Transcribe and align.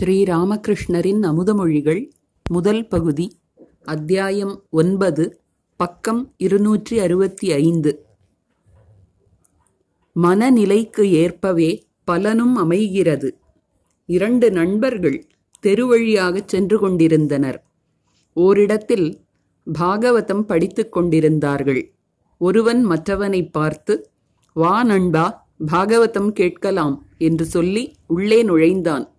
ஸ்ரீராமகிருஷ்ணரின் 0.00 1.20
அமுதமொழிகள் 1.22 2.10
முதல் 2.50 2.88
பகுதி 2.88 3.38
அத்தியாயம் 3.84 4.62
ஒன்பது 4.70 5.40
பக்கம் 5.76 6.34
இருநூற்றி 6.36 6.98
அறுபத்தி 6.98 7.52
ஐந்து 7.52 8.06
மனநிலைக்கு 10.22 11.00
ஏற்பவே 11.00 11.86
பலனும் 12.04 12.56
அமைகிறது. 12.56 13.38
இரண்டு 14.06 14.50
நண்பர்கள் 14.50 15.26
தெருவழியாகச் 15.62 16.48
சென்று 16.48 16.78
கொண்டிருந்தனர். 16.78 17.64
ஓரிடத்தில் 18.32 19.20
பாகவதம் 19.78 20.42
படித்துக் 20.42 20.92
கொண்டிருந்தார்கள். 20.92 21.92
ஒருவன் 22.38 22.82
மற்றவனைப் 22.82 23.52
பார்த்து 23.52 24.10
வா 24.52 24.84
நண்பா 24.84 25.48
பாகவதம் 25.66 26.32
கேட்கலாம் 26.32 27.06
என்று 27.18 27.44
சொல்லி 27.44 27.96
உள்ளே 28.06 28.42
நுழைந்தான். 28.42 29.10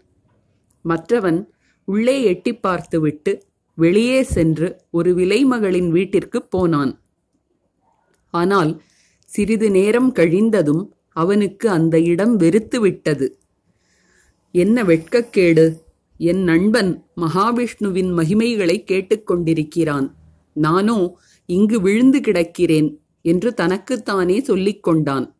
மற்றவன் 0.84 1.54
உள்ளே 1.86 2.24
எட்டிப் 2.24 2.62
பார்த்துவிட்டு 2.62 3.44
வெளியே 3.78 4.24
சென்று 4.24 4.68
ஒரு 4.92 5.14
விலைமகளின் 5.14 5.90
வீட்டிற்குப் 5.90 6.52
போனான். 6.52 7.02
ஆனால் 8.34 8.82
சிறிது 9.26 9.72
நேரம் 9.72 10.14
கழிந்ததும் 10.14 10.84
அவனுக்கு 11.10 11.70
அந்த 11.70 12.00
இடம் 12.00 12.40
வெறுத்துவிட்டது 12.40 13.28
என்ன 14.52 14.84
வெட்கக்கேடு? 14.84 15.66
என் 16.18 16.44
நண்பன் 16.44 16.92
மகாவிஷ்ணுவின் 17.18 18.12
மகிமைகளை 18.14 18.78
கேட்டுக்கொண்டிருக்கிறான் 18.84 20.12
நானோ 20.54 21.18
இங்கு 21.46 21.82
விழுந்து 21.82 22.20
கிடக்கிறேன் 22.20 22.90
என்று 23.22 23.54
தனக்குத்தானே 23.54 24.40
சொல்லிக் 24.40 24.84
கொண்டான். 24.84 25.36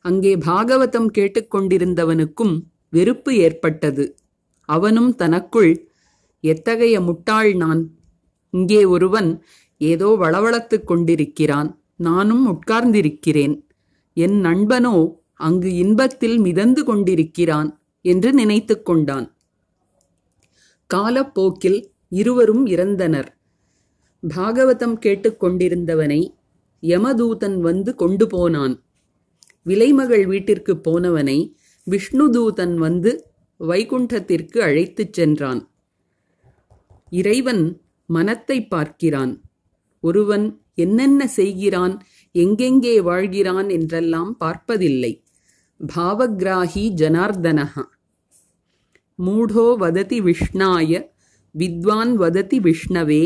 அங்கே 0.00 0.36
பாகவதம் 0.36 1.10
கேட்டுக்கொண்டிருந்தவனுக்கும் 1.18 2.54
வெறுப்பு 2.90 3.36
ஏற்பட்டது. 3.36 4.04
அவனும் 4.76 5.10
தனக்குள் 5.14 5.72
எத்தகைய 6.44 6.96
முட்டாள் 7.00 7.50
நான்? 7.54 7.82
இங்கே 8.54 8.80
ஒருவன் 8.84 9.30
ஏதோ 9.80 10.08
வளவளத்துக் 10.20 10.86
கொண்டிருக்கிறான் 10.86 11.68
நானும் 12.00 12.44
உட்கார்ந்திருக்கிறேன். 12.48 13.54
என் 14.16 14.38
நண்பனோ 14.44 14.96
அங்கு 15.40 15.70
இன்பத்தில் 15.74 16.36
மிதந்து 16.38 16.82
கொண்டிருக்கிறான் 16.84 17.70
என்று 18.04 18.30
நினைத்து 18.32 18.74
கொண்டான். 18.82 19.26
காலப்போக்கில் 20.90 21.80
இருவரும் 22.12 22.64
இறந்தனர். 22.66 23.30
பாகவதம் 24.22 24.96
கேட்டுக்கொண்டிருந்தவனை 25.04 26.20
யமதூதன் 26.82 27.56
வந்து 27.60 27.90
கொண்டு 27.94 28.26
போனான். 28.26 28.74
விலைமகள் 29.66 30.24
வீட்டிற்கு 30.26 30.72
போனவனை 30.86 31.38
விஷ்ணுதூதன் 31.86 32.74
வந்து 32.76 33.10
வைகுண்டத்திற்கு 33.62 34.58
அழைத்துச் 34.58 35.12
சென்றான். 35.12 35.60
இறைவன் 37.10 37.80
மனத்தை 38.06 38.66
பார்க்கிறான். 38.66 39.32
ஒருவன் 40.00 40.46
என்னென்ன 40.74 41.26
செய்கிறான் 41.26 41.94
எங்கெங்கே 42.34 43.00
வாழ்கிறான் 43.00 43.68
என்றெல்லாம் 43.70 44.36
பார்ப்பதில்லை. 44.36 45.24
பாவகிராஹி 45.80 46.84
ஜனார்தனஹா. 47.00 47.84
மூடோ 49.18 49.76
வததி 49.76 50.20
விஷ்ணாய 50.20 51.10
வித்வான் 51.54 52.12
வததி 52.14 52.58
விஷ்ணவே 52.60 53.24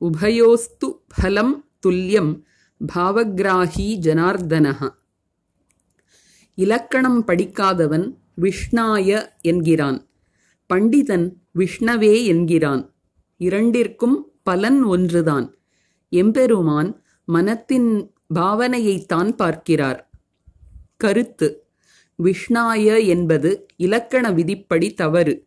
உபயோஸ்து 0.00 0.88
ஃபலம் 1.16 1.54
துல்லியம் 1.86 2.32
பாவகிராஹி 2.94 3.88
ஜனார்தனஹா. 4.06 4.88
இலக்கணம் 6.58 7.24
படிக்காதவன் 7.24 8.06
விஷ்ணாய 8.40 9.28
என்கிறான். 9.40 10.08
பண்டிதன் 10.74 11.32
விஷ்ணவே 11.58 12.24
என்கிறான். 12.24 12.94
இரண்டிற்கும் 13.38 14.32
பலன் 14.42 14.82
ஒன்றுதான். 14.82 15.58
எம்பெருமான் 16.08 17.02
மனத்தின் 17.24 18.14
பாவனையைத்தான் 18.34 19.30
பார்க்கிறார். 19.30 20.10
கருத்து. 20.96 21.66
விஷ்ணாய 22.22 23.06
என்பது 23.06 23.66
இலக்கண 23.76 24.32
விதிப்படி 24.32 24.94
தவறு. 24.94 25.46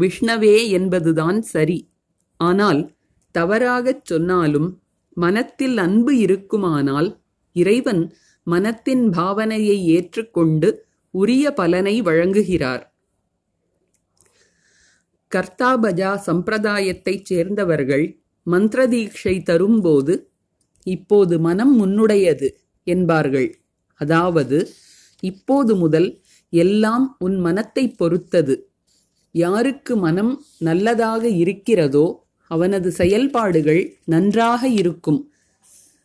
விஷ்ணவே 0.00 0.68
என்பதுதான் 0.68 1.42
சரி. 1.42 1.88
ஆனால் 2.36 2.94
தவறாகச் 3.30 4.04
சொன்னாலும் 4.04 4.82
மனத்தில் 5.14 5.78
அன்பு 5.78 6.16
இருக்குமானால் 6.18 7.20
இறைவன் 7.52 8.14
மனத்தின் 8.44 9.08
பாவனையை 9.08 9.78
ஏற்றுக்கொண்டு 9.84 10.86
உரிய 11.14 11.52
பலனை 11.52 12.02
வழங்குகிறார். 12.02 12.82
கர்த்தாபஜா 15.34 16.18
சம்பிரதாயத்தைச் 16.26 17.22
சேர்ந்தவர்கள் 17.22 18.22
மந்திரதீட்சை 18.46 19.42
தரும்போது 19.42 20.30
இப்போது 20.82 21.38
மனம் 21.38 21.74
முன்னுடையது 21.80 22.50
என்பார்கள். 22.84 23.58
அதாவது 23.94 24.68
இப்போது 25.20 25.76
முதல் 25.76 26.22
எல்லாம் 26.50 27.16
உன் 27.18 27.36
மனத்தைப் 27.36 27.98
பொறுத்தது. 27.98 28.70
யாருக்கு 29.32 29.96
மனம் 29.96 30.44
நல்லதாக 30.58 31.28
இருக்கிறதோ 31.28 32.26
அவனது 32.48 32.90
செயல்பாடுகள் 32.90 33.98
நன்றாக 34.04 34.68
இருக்கும். 34.68 35.32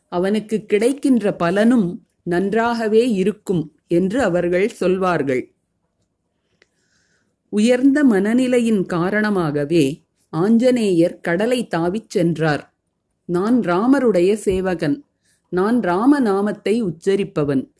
அவனுக்கு 0.09 0.65
கிடைக்கின்ற 0.65 1.35
பலனும் 1.35 2.07
நன்றாகவே 2.23 3.11
இருக்கும். 3.11 3.78
என்று 3.89 4.21
அவர்கள் 4.21 4.69
சொல்வார்கள். 4.69 5.53
உயர்ந்த 7.49 8.03
மனநிலையின் 8.03 8.85
காரணமாகவே 8.85 10.03
ஆஞ்சநேயர் 10.29 11.19
கடலை 11.19 11.67
தாவிச் 11.67 12.09
சென்றார். 12.09 12.75
நான் 13.25 13.59
ராமருடைய 13.59 14.33
சேவகன். 14.33 15.05
நான் 15.49 15.79
ராமநாமத்தை 15.79 16.83
உச்சரிப்பவன். 16.83 17.71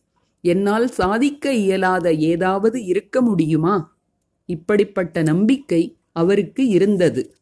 என்னால் 0.42 0.88
சாதிக்க 0.90 1.54
இயலாத 1.54 2.14
ஏதாவது 2.14 2.86
இருக்க 2.86 3.22
முடியுமா? 3.22 3.98
இப்படிப்பட்ட 4.46 5.22
நம்பிக்கை 5.22 5.98
அவருக்கு 6.12 6.68
இருந்தது. 6.68 7.36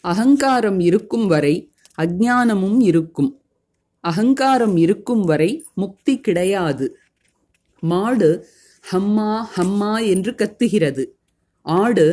அகங்காரம் 0.00 0.80
இருக்கும் 0.80 1.26
வரை 1.26 1.72
அஜ்ஞானமும் 1.98 2.82
இருக்கும். 2.82 3.40
அகங்காரம் 4.06 4.76
இருக்கும் 4.76 5.24
வரை 5.24 5.50
முக்தி 5.74 6.14
கிடையாது. 6.20 6.86
மாடு 7.82 8.28
ஹம்மா 8.92 9.30
ஹம்மா 9.56 9.92
என்று 10.06 10.32
கத்துகிறது. 10.32 11.04
ஆடு 11.62 12.06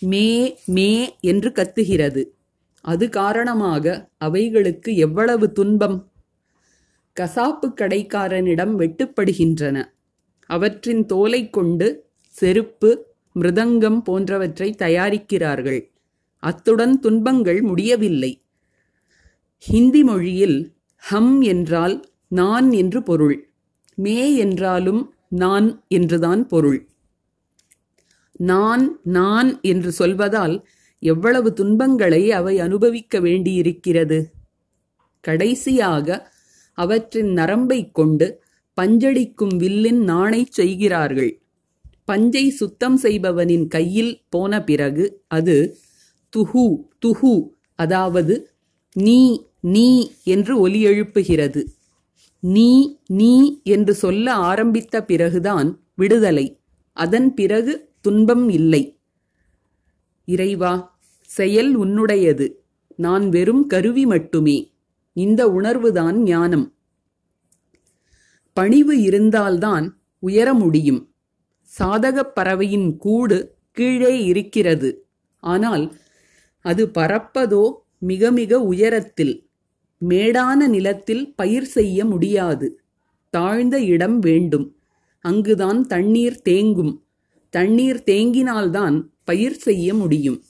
மே 0.00 0.26
மே 0.66 0.90
என்று 1.20 1.50
கத்துகிறது. 1.50 2.22
அது 2.84 3.04
காரணமாக 3.08 4.08
அவைகளுக்கு 4.18 4.90
எவ்வளவு 4.96 5.46
துன்பம்? 5.52 5.98
கசாப்பு 7.16 7.66
கடைக்காரனிடம் 7.70 8.74
வெட்டுப்படுகின்றன. 8.80 9.84
அவற்றின் 10.50 11.02
தோலை 11.06 11.50
கொண்டு 11.50 11.86
செருப்பு 12.34 12.90
மிருதங்கம் 13.36 14.00
போன்றவற்றை 14.00 14.68
தயாரிக்கிறார்கள். 14.78 15.80
அத்துடன் 16.42 16.94
துன்பங்கள் 17.00 17.60
முடியவில்லை. 17.62 18.32
ஹிந்தி 19.58 20.02
மொழியில் 20.02 20.58
ஹம் 21.02 21.40
என்றால் 21.44 21.94
நான் 22.28 22.72
என்று 22.72 23.00
பொருள். 23.02 23.36
மே 23.98 24.18
என்றாலும் 24.36 25.02
நான் 25.36 25.66
என்றுதான் 25.88 26.42
பொருள். 26.46 26.80
நான் 28.44 28.84
நான் 29.12 29.50
என்று 29.62 29.90
சொல்வதால் 29.98 30.54
எவ்வளவு 31.02 31.52
துன்பங்களை 31.52 32.22
அவை 32.32 32.54
அனுபவிக்க 32.60 33.20
வேண்டியிருக்கிறது? 33.20 34.18
கடைசியாக 35.24 36.08
அவற்றின் 36.78 37.30
நரம்பைக் 37.32 37.92
கொண்டு 37.92 38.26
பஞ்சடிக்கும் 38.78 39.54
வில்லின் 39.56 40.02
நாணை 40.04 40.42
செய்கிறார்கள். 40.50 41.32
பஞ்சை 42.04 42.50
சுத்தம் 42.50 42.96
செய்பவனின் 42.96 43.66
கையில் 43.68 44.12
போன 44.28 44.62
பிறகு 44.64 45.04
அது 45.28 45.56
துஹு 46.32 46.66
துஹு 46.98 47.34
அதாவது 47.74 48.34
நீ 48.96 49.18
நீ 49.62 50.12
என்று 50.24 50.60
ஒலி 50.60 50.84
எழுப்புகிறது. 50.84 51.64
நீ 52.40 52.98
நீ 53.06 53.60
என்று 53.64 53.94
சொல்ல 53.94 54.34
ஆரம்பித்த 54.34 55.04
பிறகுதான் 55.04 55.80
விடுதலை. 55.94 56.60
அதன் 56.92 57.34
பிறகு 57.34 57.92
துன்பம் 58.00 58.48
இல்லை. 58.48 58.98
இறைவா 60.24 60.98
செயல் 61.20 61.78
உன்னுடையது. 61.78 62.52
நான் 62.96 63.28
வெறும் 63.28 63.66
கருவி 63.66 64.06
மட்டுமே. 64.06 64.72
இந்த 65.12 65.48
உணர்வுதான் 65.48 66.12
ஞானம். 66.12 66.74
பணிவு 68.52 69.00
இருந்தால்தான் 69.00 70.00
உயர 70.18 70.54
முடியும். 70.54 71.14
சாதகப் 71.62 72.34
பறவையின் 72.34 72.96
கூடு 72.96 73.56
கீழே 73.72 74.24
இருக்கிறது. 74.24 75.06
ஆனால் 75.38 75.96
அது 76.60 76.86
பறப்பதோ 76.86 77.72
மிக 77.98 78.30
மிக 78.30 78.60
உயரத்தில். 78.60 79.50
மேடான 80.08 80.68
நிலத்தில் 80.68 81.34
பயிர் 81.34 81.66
செய்ய 81.66 82.04
முடியாது. 82.04 82.80
தாழ்ந்த 83.30 83.80
இடம் 83.80 84.18
வேண்டும். 84.18 84.76
அங்குதான் 85.20 85.86
தண்ணீர் 85.86 86.42
தேங்கும். 86.48 86.94
தண்ணீர் 87.50 88.02
தேங்கினால்தான் 88.06 88.96
பயிர் 89.24 89.58
செய்ய 89.58 89.94
முடியும். 89.94 90.42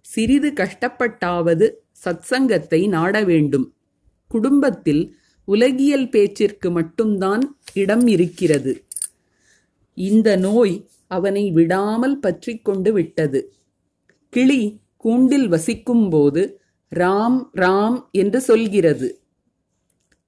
சிறிது 0.00 0.52
கஷ்டப்பட்டாவது 0.52 1.70
சத்சங்கத்தை 2.04 2.88
நாட 2.88 3.24
வேண்டும். 3.24 3.74
குடும்பத்தில் 4.28 5.16
உலகியல் 5.44 6.08
பேச்சிற்கு 6.08 6.70
மட்டும்தான் 6.70 7.58
இடம் 7.74 8.06
இருக்கிறது. 8.06 8.84
இந்த 9.94 10.36
நோய் 10.36 10.88
அவனை 11.06 11.50
விடாமல் 11.50 12.18
பற்றிக்கொண்டு 12.18 12.92
விட்டது. 12.92 13.40
கிளி 14.28 14.80
கூண்டில் 14.96 15.50
வசிக்கும்போது 15.50 16.42
ராம் 16.92 17.38
ராம் 17.54 18.10
என்று 18.10 18.40
சொல்கிறது. 18.40 19.20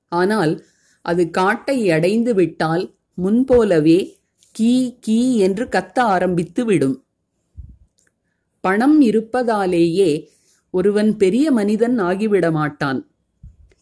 ஆனால் 0.09 0.65
அது 1.03 1.31
காட்டை 1.31 1.91
அடைந்து 1.91 2.35
விட்டால் 2.35 2.95
முன்போலவே 3.15 4.21
கீ 4.53 4.99
கீ 5.01 5.37
என்று 5.37 5.65
கத்த 5.65 5.99
ஆரம்பித்து 6.01 6.65
விடும். 6.65 7.05
பணம் 8.61 9.01
இருப்பதாலேயே 9.01 10.11
ஒருவன் 10.71 11.17
பெரிய 11.17 11.51
மனிதன் 11.51 12.01
ஆகிவிட 12.01 12.51
மாட்டான். 12.51 13.01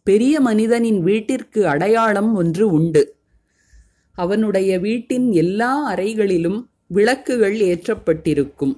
பெரிய 0.02 0.40
மனிதனின் 0.40 1.00
வீட்டிற்கு 1.02 1.68
அடையாளம் 1.68 2.34
ஒன்று 2.34 2.68
உண்டு. 2.68 3.16
அவனுடைய 4.12 4.78
வீட்டின் 4.78 5.32
எல்லா 5.32 5.94
அறைகளிலும் 5.94 6.70
விளக்குகள் 6.86 7.56
ஏற்றப்பட்டிருக்கும். 7.60 8.74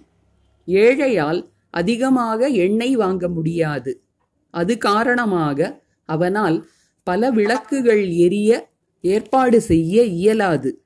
ஏழையால் 0.66 1.40
அதிகமாக 1.70 2.46
எண்ணெய் 2.46 2.96
வாங்க 2.96 3.28
முடியாது. 3.28 4.02
அது 4.50 4.78
காரணமாக 4.78 5.84
அவனால் 6.04 6.70
பல 7.02 7.30
விளக்குகள் 7.30 8.08
எரிய 8.08 8.70
ஏற்பாடு 9.00 9.60
செய்ய 9.60 10.04
இயலாது. 10.04 10.82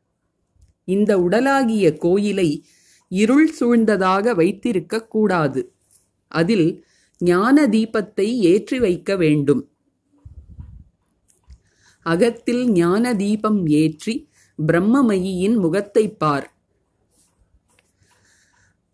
இந்த 0.84 1.18
உடலாகிய 1.18 1.98
கோயிலை 1.98 2.64
இருள் 3.08 3.52
சூழ்ந்ததாக 3.60 4.34
வைத்திருக்க 4.34 5.06
கூடாது. 5.06 5.72
அதில் 6.28 6.84
ஞான 7.18 7.66
தீபத்தை 7.66 8.36
ஏற்றி 8.36 8.78
வைக்க 8.78 9.16
வேண்டும். 9.16 9.70
அகத்தில் 12.00 12.70
ஞான 12.70 13.14
தீபம் 13.14 13.66
ஏற்றி 13.66 14.28
பிரம்மமயியின் 14.66 15.58
முகத்தைப் 15.58 16.18
பார். 16.18 16.56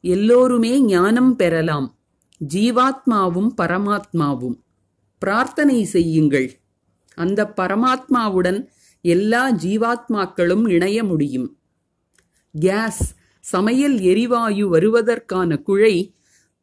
எல்லோருமே 0.08 0.82
ஞானம் 0.82 1.36
பெறலாம். 1.36 1.98
ஜீவாத்மாவும் 2.54 3.48
பரமாத்மாவும். 3.62 4.60
பிரார்த்தனை 5.18 5.84
செய்யுங்கள். 5.84 6.58
அந்த 7.14 7.52
பரமாத்மாவுடன் 7.56 8.66
எல்லா 9.00 9.52
ஜீவாத்மாக்களும் 9.52 10.70
இணைய 10.70 11.04
முடியும். 11.04 11.58
கேஸ் 12.52 13.14
சமையல் 13.40 14.00
எரிவாயு 14.00 14.68
வருவதற்கான 14.68 15.62
குழை 15.62 16.14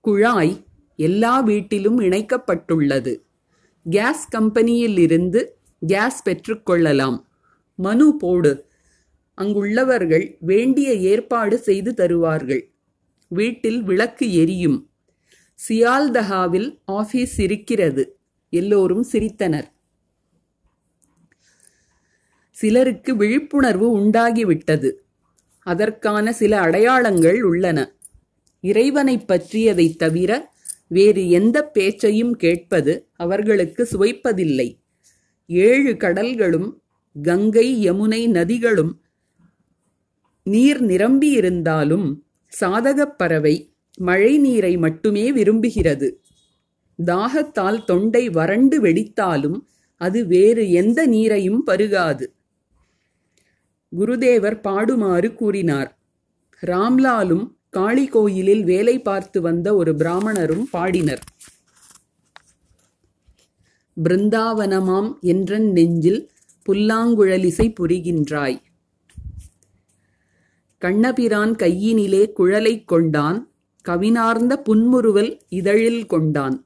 குழாய் 0.02 0.64
எல்லா 0.96 1.40
வீட்டிலும் 1.40 2.00
இணைக்கப்பட்டுள்ளது. 2.00 3.22
கேஸ் 3.90 4.28
கம்பெனியில் 4.28 4.98
இருந்து 4.98 5.58
கேஸ் 5.88 6.30
பெற்றுக்கொள்ளலாம் 6.30 7.26
மனு 7.76 8.16
போடு. 8.18 8.66
அங்குள்ளவர்கள் 9.42 10.38
வேண்டிய 10.40 10.94
ஏற்பாடு 10.94 11.58
செய்து 11.58 11.94
தருவார்கள். 11.94 12.75
வீட்டில் 13.28 13.84
விளக்கு 13.84 14.34
எரியும். 14.34 14.90
சியால்தஹாவில் 15.70 16.82
ஆபீஸ் 16.86 17.40
இருக்கிறது. 17.40 18.20
எல்லோரும் 18.50 19.06
சிரித்தனர். 19.12 19.66
சிலருக்கு 22.52 23.16
விழிப்புணர்வு 23.16 23.98
உண்டாகிவிட்டது. 24.00 24.94
அதற்கான 25.60 26.34
சில 26.34 26.60
அடையாளங்கள் 26.60 27.44
உள்ளன. 27.44 27.96
இறைவனைப் 28.62 29.32
பற்றியதைத் 29.32 29.96
தவிர 29.96 30.54
வேறு 30.88 31.30
எந்த 31.30 31.64
பேச்சையும் 31.66 32.36
கேட்பது 32.36 33.10
அவர்களுக்கு 33.14 33.88
சுவைப்பதில்லை. 33.92 34.80
ஏழு 35.48 35.92
கடல்களும் 35.92 36.74
கங்கை 37.24 37.92
யமுனை 37.92 38.30
நதிகளும் 38.30 39.04
நீர் 40.44 40.84
நிரம்பியிருந்தாலும் 40.84 42.25
சாதகப் 42.60 43.18
பறவை 43.18 43.74
மழை 43.98 44.38
நீரை 44.38 44.78
மட்டுமே 44.78 45.32
விரும்புகிறது. 45.32 46.12
தாகத்தால் 47.06 47.84
தொண்டை 47.84 48.30
வறண்டு 48.30 48.82
வெடித்தாலும் 48.82 49.60
அது 49.98 50.26
வேறு 50.26 50.72
எந்த 50.72 51.08
நீரையும் 51.08 51.60
பருகாது. 51.68 52.26
குருதேவர் 54.00 54.62
பாடுமாறு 54.62 55.34
கூறினார். 55.34 56.00
ராம்லாலும் 56.62 57.56
காளி 57.70 58.08
கோயிலில் 58.08 58.64
வேலை 58.64 59.02
பார்த்து 59.02 59.42
வந்த 59.42 59.76
ஒரு 59.76 59.94
பிராமணரும் 59.94 60.64
பாடினர். 60.72 61.22
பிருந்தாவனமாம் 64.04 65.20
என்றன் 65.20 65.72
நெஞ்சில் 65.72 66.32
புல்லாங்குழலிசை 66.70 67.74
புரிகின்றாய். 67.80 68.58
கண்ணபிரான் 70.78 71.56
கையினிலே 71.56 72.32
குழலைக் 72.32 72.88
கொண்டான் 72.88 73.52
கவினார்ந்த 73.88 74.54
புன்முறுவல் 74.54 75.40
இதழில் 75.50 76.06
கொண்டான். 76.06 76.66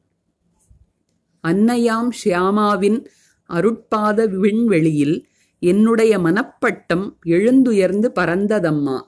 அன்னையாம் 1.48 2.10
ஷியாமாவின் 2.26 3.06
அருட்பாத 3.50 4.28
விண்வெளியில் 4.28 5.28
என்னுடைய 5.60 6.18
மனப்பட்டம் 6.18 7.18
எழுந்துயர்ந்து 7.26 8.12
பறந்ததம்மா. 8.16 9.02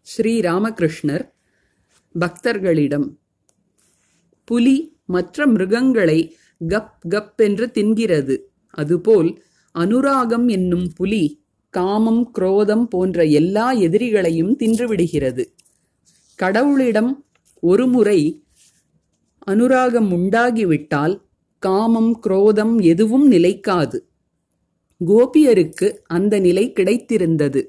ஸ்ரீ 0.00 0.40
ராமகிருஷ்ணர் 0.40 1.30
பக்தர்களிடம் 2.20 3.16
புலி 4.44 4.96
மற்ற 5.04 5.46
மிருகங்களை 5.46 6.36
கப் 6.68 6.90
கப் 7.08 7.36
என்று 7.36 7.70
தின்கிறது. 7.74 8.40
அதுபோல் 8.70 9.42
அனுராகம் 9.78 10.50
என்னும் 10.50 10.92
புலி 10.94 11.39
காமம் 11.70 12.30
குரோதம் 12.30 12.88
போன்ற 12.88 13.24
எல்லா 13.24 13.74
எதிரிகளையும் 13.74 14.56
தின்றுவிடுகிறது. 14.58 15.44
கடவுளிடம் 16.42 17.12
ஒருமுறை 17.60 18.44
அனுராகம் 19.46 20.12
உண்டாகிவிட்டால் 20.12 21.20
காமம் 21.58 22.20
குரோதம் 22.20 22.80
எதுவும் 22.80 23.26
நிலைக்காது. 23.26 24.08
கோபியருக்கு 25.06 25.98
அந்த 26.04 26.38
நிலை 26.38 26.72
கிடைத்திருந்தது. 26.72 27.64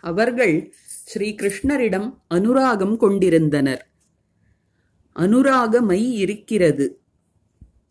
அவர்கள் 0.00 0.74
ஸ்ரீ 0.84 1.34
கிருஷ்ணரிடம் 1.42 2.18
அனுராகம் 2.34 2.96
கொண்டிருந்தனர். 2.96 3.94
அனுராக 5.16 5.80
மை 5.80 6.14
இருக்கிறது. 6.14 7.02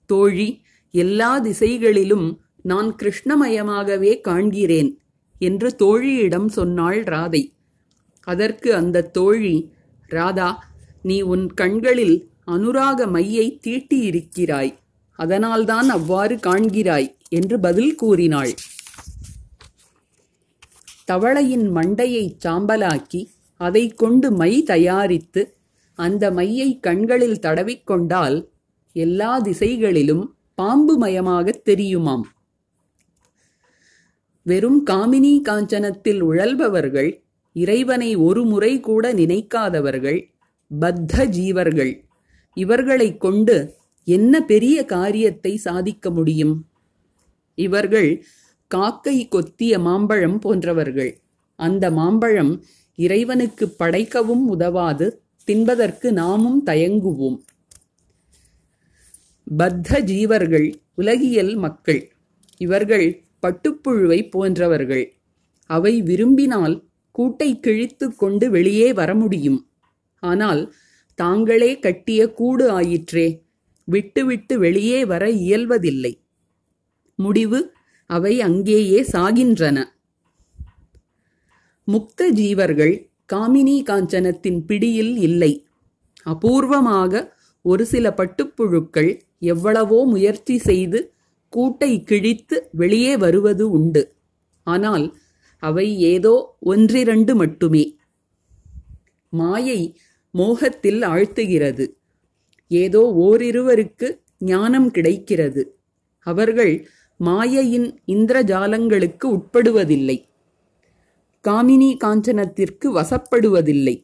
தோழி 0.05 0.61
எல்லா 0.91 1.39
திசைகளிலும் 1.39 2.41
நான் 2.61 2.95
கிருஷ்ணமயமாகவே 2.95 4.21
காண்கிறேன். 4.21 5.02
என்று 5.43 5.75
தோழியிடம் 5.79 6.47
சொன்னாள் 6.47 7.03
ராதை. 7.03 7.51
அதற்கு 8.21 8.75
அந்த 8.75 9.03
தோழி 9.03 9.71
ராதா 10.07 10.67
நீ 11.01 11.21
உன் 11.21 11.53
கண்களில் 11.53 12.29
அனுராக 12.47 13.09
மையை 13.09 13.59
தீட்டியிருக்கிறாய். 13.67 14.73
அதனால்தான் 15.11 15.89
அவ்வாறு 15.89 16.35
காண்கிறாய் 16.35 17.15
என்று 17.29 17.59
பதில் 17.59 17.95
கூறினாள். 17.95 18.53
தவளையின் 21.11 21.69
மண்டையைச் 21.71 22.47
சாம்பலாக்கி 22.47 23.25
அதை 23.57 23.87
கொண்டு 23.87 24.31
மை 24.31 24.63
தயாரித்து 24.63 25.55
அந்த 25.93 26.31
மையை 26.31 26.79
கண்களில் 26.79 27.39
தடவிக்கொண்டால் 27.39 28.47
எல்லா 28.93 29.39
திசைகளிலும் 29.39 30.35
பாம்பு 30.55 30.97
மயமாகத் 30.97 31.69
தெரியுமாம். 31.69 32.21
வெறும் 34.43 34.85
காமினி 34.85 35.41
காஞ்சனத்தில் 35.45 36.19
உழல்பவர்கள் 36.19 37.23
இறைவனை 37.53 38.15
ஒரு 38.15 38.45
முறை 38.45 38.79
கூட 38.79 39.13
நினைக்காதவர்கள் 39.13 40.31
பத்த 40.79 41.13
ஜீவர்கள். 41.13 42.03
இவர்களைக் 42.53 43.19
கொண்டு 43.19 43.73
என்ன 44.03 44.41
பெரிய 44.41 44.85
காரியத்தை 44.85 45.55
சாதிக்க 45.55 46.09
முடியும்? 46.09 46.67
இவர்கள் 47.55 48.25
காக்கை 48.67 49.27
கொத்திய 49.27 49.79
மாம்பழம் 49.79 50.39
போன்றவர்கள். 50.39 51.17
அந்த 51.55 51.91
மாம்பழம் 51.91 52.63
இறைவனுக்கு 52.95 53.75
படைக்கவும் 53.79 54.47
உதவாது 54.47 55.21
தின்பதற்கு 55.47 56.11
நாமும் 56.11 56.65
தயங்குவோம். 56.65 57.37
பத்த 59.57 60.01
ஜீவர்கள் 60.01 60.73
உலகியல் 60.95 61.55
மக்கள். 61.55 62.11
இவர்கள் 62.57 63.22
பட்டுப்புழுவை 63.43 64.19
போன்றவர்கள். 64.29 65.05
அவை 65.69 65.93
விரும்பினால் 66.01 66.75
கூட்டை 67.15 67.49
கிழித்து 67.59 68.05
கொண்டு 68.15 68.45
வெளியே 68.49 68.89
வர 68.93 69.15
முடியும். 69.15 69.59
ஆனால் 70.23 70.61
தாங்களே 71.19 71.71
கட்டிய 71.79 72.21
கூடு 72.31 72.65
ஆயிற்றே 72.71 73.27
விட்டுவிட்டு 73.87 74.53
வெளியே 74.59 74.99
வர 75.05 75.23
இயல்வதில்லை. 75.29 76.13
முடிவு 77.19 77.59
அவை 78.09 78.33
அங்கேயே 78.41 78.99
சாகின்றன. 79.11 79.77
முக்த 81.87 82.29
ஜீவர்கள் 82.31 82.93
காமினி 83.33 83.75
காஞ்சனத்தின் 83.89 84.59
பிடியில் 84.65 85.15
இல்லை. 85.17 85.51
அபூர்வமாக 86.25 87.23
ஒரு 87.65 87.83
சில 87.85 88.05
பட்டுப்புழுக்கள் 88.09 89.11
எவ்வளவோ 89.45 89.99
முயற்சி 90.05 90.55
செய்து 90.57 90.99
கூட்டை 91.53 92.03
கிழித்து 92.03 92.69
வெளியே 92.71 93.17
வருவது 93.17 93.69
உண்டு. 93.69 94.13
ஆனால் 94.63 95.17
அவை 95.59 95.99
ஏதோ 95.99 96.55
ஒன்றிரண்டு 96.59 97.35
மட்டுமே. 97.35 97.97
மாயை 99.29 99.97
மோகத்தில் 100.31 101.01
ஆழ்த்துகிறது. 101.01 101.93
ஏதோ 102.67 103.01
ஓரிருவருக்கு 103.17 104.17
ஞானம் 104.39 104.91
கிடைக்கிறது. 104.91 105.77
அவர்கள் 106.19 106.89
மாயையின் 107.19 107.99
இந்திரஜாலங்களுக்கு 108.07 109.25
உட்படுவதில்லை. 109.25 110.17
காமினி 111.43 111.97
காஞ்சனத்திற்கு 112.03 112.85
வசப்படுவதில்லை. 112.85 114.03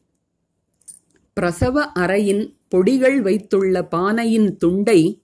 பிரசவ 1.33 1.91
அறையின் 1.95 2.43
பொடிகள் 2.75 3.19
வைத்துள்ள 3.21 3.83
பானையின் 3.85 4.57
துண்டை 4.57 5.18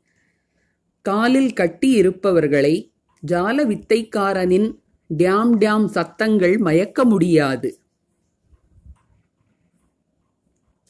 காலில் 1.10 1.54
கட்டி 1.54 1.92
இருப்பவர்களை 1.92 2.92
ஜால 3.28 3.66
வித்தைக்காரனின் 3.66 4.76
டியாம் 5.18 5.52
டியாம் 5.60 5.86
சத்தங்கள் 5.86 6.58
மயக்க 6.58 7.06
முடியாது. 7.06 7.78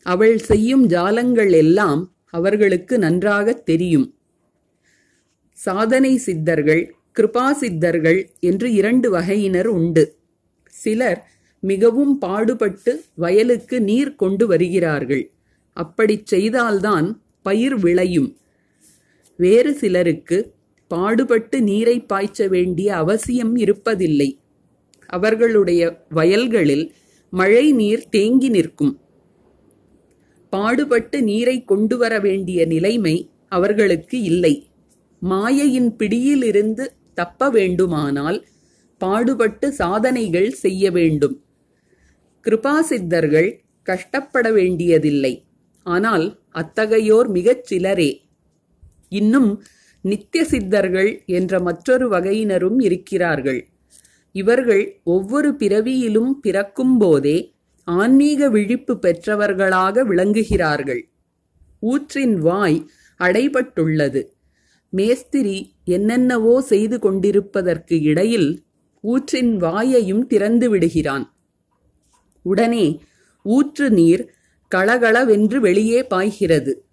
அவள் 0.03 0.37
செய்யும் 0.37 0.87
ஜாலங்கள் 0.87 1.51
எல்லாம் 1.51 2.13
அவர்களுக்கு 2.25 2.97
நன்றாகத் 2.97 3.65
தெரியும். 3.65 4.15
சாதனை 5.51 6.17
சித்தர்கள் 6.17 6.95
கிருபா 7.19 7.51
சித்தர்கள் 7.51 8.29
என்று 8.39 8.73
இரண்டு 8.73 9.09
வகையினர் 9.09 9.67
உண்டு. 9.67 10.15
சிலர் 10.69 11.31
மிகவும் 11.59 12.17
பாடுபட்டு 12.17 13.03
வயலுக்கு 13.15 13.81
நீர் 13.81 14.15
கொண்டு 14.15 14.47
வருகிறார்கள். 14.47 15.31
அப்படிச் 15.73 16.25
செய்தால்தான் 16.25 17.21
பயிர் 17.41 17.79
விளையும். 17.79 18.37
வேறு 19.37 19.73
சிலருக்கு 19.73 20.53
பாடுபட்டு 20.87 21.61
நீரை 21.61 22.05
பாய்ச்ச 22.13 22.47
வேண்டிய 22.47 22.95
அவசியம் 22.95 23.57
இருப்பதில்லை. 23.57 24.37
அவர்களுடைய 25.05 26.03
வயல்களில் 26.09 26.93
மழை 27.29 27.71
நீர் 27.71 28.09
தேங்கி 28.09 28.49
நிற்கும். 28.49 28.99
பாடுபட்டு 30.49 31.23
நீரை 31.23 31.63
கொண்டு 31.63 31.97
வர 31.97 32.19
வேண்டிய 32.19 32.65
நிலைமை 32.65 33.29
அவர்களுக்கு 33.47 34.21
இல்லை. 34.21 34.69
மாயையின் 35.19 35.95
பிடியிலிருந்து 35.95 36.93
தப்ப 37.13 37.49
வேண்டுமானால் 37.49 38.45
பாடுபட்டு 38.97 39.71
சாதனைகள் 39.71 40.51
செய்ய 40.51 40.91
வேண்டும். 40.91 41.43
கிருபாசித்தர்கள் 42.47 43.59
கஷ்டப்பட 43.83 44.51
வேண்டியதில்லை. 44.51 45.43
ஆனால் 45.83 46.39
அத்தகையோர் 46.51 47.27
மிகச் 47.27 47.63
சிலரே 47.63 48.24
இன்னும் 49.09 49.63
நித்திய 50.01 50.45
சித்தர்கள் 50.45 51.23
என்ற 51.25 51.59
மற்றொரு 51.59 52.11
வகையினரும் 52.11 52.81
இருக்கிறார்கள். 52.81 53.67
இவர்கள் 54.31 55.01
ஒவ்வொரு 55.03 55.55
பிறவியிலும் 55.55 56.39
பிறக்கும் 56.41 56.97
போதே 56.97 57.53
ஆன்மீக 57.83 58.49
விழிப்பு 58.49 58.99
பெற்றவர்களாக 58.99 60.05
விளங்குகிறார்கள். 60.05 61.01
ஊற்றின் 61.81 62.33
வாய் 62.33 62.89
அடைபட்டுள்ளது. 63.19 64.23
மேஸ்திரி 64.89 65.75
என்னென்னவோ 65.85 66.61
செய்து 66.61 66.99
கொண்டிருப்பதற்கு 66.99 68.01
இடையில் 68.01 68.63
ஊற்றின் 69.03 69.57
வாயையும் 69.57 70.27
திறந்து 70.27 70.69
விடுகிறான். 70.69 71.35
உடனே 72.41 73.01
ஊற்று 73.43 73.89
நீர் 73.89 74.33
களகளவென்று 74.75 75.57
வெளியே 75.57 76.03
பாய்கிறது. 76.03 76.85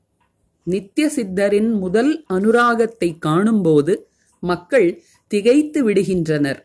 நித்திய 0.64 1.10
சித்தரின் 1.16 1.78
முதல் 1.78 2.24
அனுராகத்தை 2.32 3.18
காணும்போது 3.18 4.08
மக்கள் 4.40 5.02
திகைத்து 5.26 5.88
விடுகின்றனர். 5.88 6.60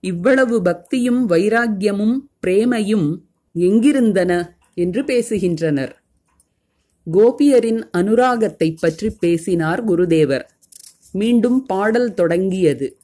இவ்வளவு 0.00 0.62
பக்தியும் 0.62 1.28
வைராக்கியமும் 1.28 2.16
பிரேமையும் 2.46 3.18
எங்கிருந்தன 3.54 4.48
என்று 4.74 5.02
பேசுகின்றனர். 5.02 5.92
கோபியரின் 7.12 7.80
அனுராகத்தை 7.98 8.76
பற்றி 8.80 9.10
பேசினார் 9.10 9.84
குருதேவர். 9.84 10.44
மீண்டும் 11.12 11.66
பாடல் 11.66 12.14
தொடங்கியது. 12.14 12.98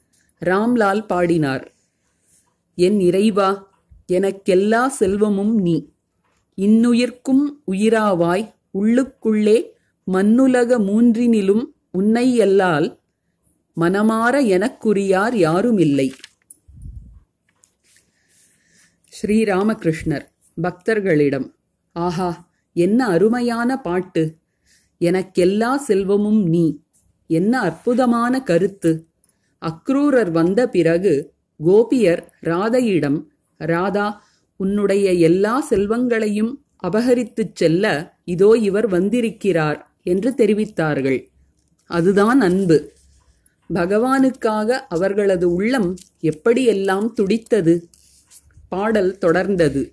ராம்லால் 0.45 1.05
பாடினார். 1.05 1.71
என் 2.75 2.99
இறைவா 2.99 3.71
எனக்கெல்லா 4.11 4.87
செல்வமும் 4.87 5.55
நீ. 5.61 5.91
இன்னுயிர்க்கும் 6.57 7.45
உயிராவாய். 7.71 8.53
உள்ளுக்குள்ளே 8.79 9.71
மண்ணுலக 10.07 10.79
மூன்றினிலும் 10.79 11.63
உன்னையல்லால் 11.93 12.87
மனமாற 13.77 14.35
எனக்குரியார் 14.55 15.35
யாருமில்லை 15.37 16.07
ஸ்ரீராமகிருஷ்ணர் 19.13 20.25
பக்தர்களிடம் 20.57 21.47
ஆஹா 21.95 22.29
என்ன 22.75 23.07
அருமையான 23.07 23.81
பாட்டு! 23.81 24.23
எனக்கெல்லா 25.01 25.75
செல்வமும் 25.87 26.41
நீ. 26.47 26.65
என்ன 27.29 27.61
அற்புதமான 27.61 28.43
கருத்து 28.43 28.91
அக்ரூரர் 29.61 30.31
வந்த 30.31 30.69
பிறகு 30.69 31.13
கோபியர் 31.59 32.21
ராதையிடம் 32.41 33.19
ராதா 33.59 34.07
உன்னுடைய 34.59 35.11
எல்லா 35.19 35.61
செல்வங்களையும் 35.69 36.51
அபகரித்துச் 36.83 37.55
செல்ல 37.55 37.85
இதோ 38.25 38.53
இவர் 38.59 38.87
வந்திருக்கிறார். 38.87 39.79
என்று 40.03 40.31
தெரிவித்தார்கள். 40.31 41.27
அதுதான் 41.89 42.41
அன்பு. 42.41 42.93
பகவானுக்காக 43.73 44.69
அவர்களது 44.87 45.53
உள்ளம் 45.53 45.95
எப்படியெல்லாம் 46.21 47.13
துடித்தது? 47.13 47.89
பாடல் 48.69 49.17
தொடர்ந்தது. 49.21 49.91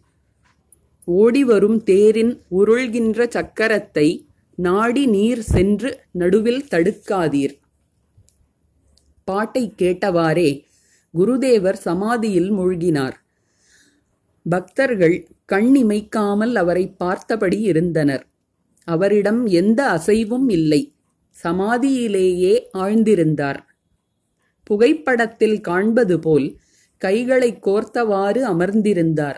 ஓடிவரும் 1.04 1.82
தேரின் 1.82 2.42
உருள்கின்ற 2.50 3.26
சக்கரத்தை 3.28 4.26
நாடி 4.54 5.06
நீர் 5.06 5.42
சென்று 5.42 6.00
நடுவில் 6.12 6.64
தடுக்காதீர். 6.70 7.54
பாட்டை 9.24 9.74
கேட்டவாறே 9.78 10.64
குருதேவர் 11.14 11.72
சமாதியில் 11.72 12.52
மூழ்கினார். 12.52 13.16
பக்தர்கள் 14.46 15.28
கண்ணிமைக்காமல் 15.52 16.54
அவரை 16.54 16.88
பார்த்தபடி 16.88 17.60
இருந்தனர். 17.60 18.26
அவரிடம் 18.84 19.46
எந்த 19.46 19.88
அசைவும் 19.88 20.48
இல்லை. 20.48 20.92
சமாதியிலேயே 21.44 22.60
ஆழ்ந்திருந்தார். 22.78 23.58
புகைப்படத்தில் 24.64 25.60
காண்பது 25.60 26.18
போல் 26.18 26.56
கைகளை 26.98 27.58
கோர்த்தவாறு 27.62 28.42
அமர்ந்திருந்தார். 28.42 29.36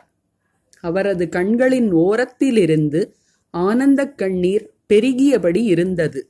அவரது 0.80 1.28
கண்களின் 1.28 1.94
ஓரத்திலிருந்து 1.94 3.12
ஆனந்தக் 3.50 4.18
கண்ணீர் 4.18 4.72
பெருகியபடி 4.88 5.56
இருந்தது. 5.56 6.28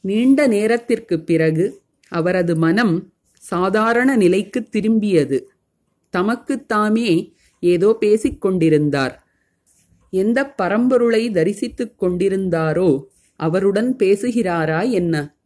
நீண்ட 0.00 0.46
நேரத்திற்குப் 0.46 1.26
பிறகு 1.26 1.82
அவரது 2.08 2.56
மனம் 2.56 3.12
சாதாரண 3.38 4.16
நிலைக்கு 4.16 4.68
திரும்பியது. 4.72 5.42
தமக்குத்தாமே 6.16 7.32
ஏதோ 7.60 7.96
பேசிக் 8.00 8.40
கொண்டிருந்தார் 8.40 9.23
எந்த 10.14 10.54
பரம்பொருளை 10.62 11.30
தரிசித்துக் 11.30 12.02
கொண்டிருந்தாரோ 12.02 13.04
அவருடன் 13.36 13.96
பேசுகிறாரா 13.96 14.90
என்ன? 14.90 15.36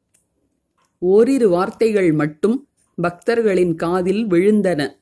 ஓரிரு 0.99 1.49
வார்த்தைகள் 1.49 2.13
மட்டும் 2.13 2.69
பக்தர்களின் 3.03 3.75
காதில் 3.75 4.27
விழுந்தன. 4.27 4.93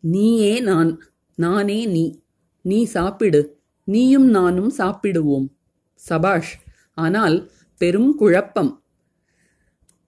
நீயே 0.00 0.60
நான் 0.60 1.02
நானே 1.34 1.86
நீ. 1.86 2.22
நீ 2.62 2.84
சாப்பிடு. 2.84 3.60
நீயும் 3.84 4.30
நானும் 4.30 4.72
சாப்பிடுவோம். 4.78 5.48
சபாஷ் 5.94 6.60
ஆனால் 6.94 7.50
பெரும் 7.78 8.16
குழப்பம். 8.16 8.82